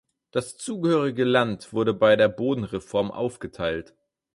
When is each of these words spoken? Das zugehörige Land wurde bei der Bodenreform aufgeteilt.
Das 0.31 0.57
zugehörige 0.57 1.25
Land 1.25 1.73
wurde 1.73 1.93
bei 1.93 2.15
der 2.15 2.27
Bodenreform 2.27 3.11
aufgeteilt. 3.11 3.93